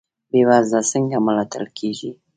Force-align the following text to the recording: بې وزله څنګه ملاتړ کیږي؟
بې 0.29 0.41
وزله 0.49 0.81
څنګه 0.91 1.17
ملاتړ 1.25 1.63
کیږي؟ 1.77 2.11